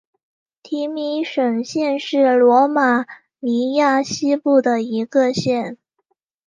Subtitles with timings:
[0.63, 3.05] 蒂米什县是罗马
[3.39, 5.77] 尼亚西部的一个县。